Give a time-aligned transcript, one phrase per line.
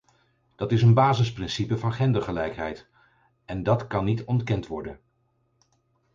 [0.55, 2.87] Dat is een basisprincipe van gendergelijkheid
[3.45, 4.99] en dat kan niet ontkend worden!